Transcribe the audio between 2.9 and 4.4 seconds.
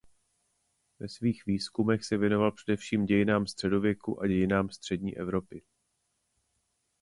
dějinám středověku a